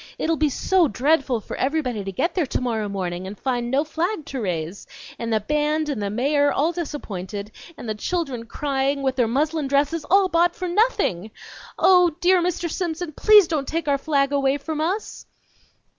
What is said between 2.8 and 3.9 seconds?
morning and find no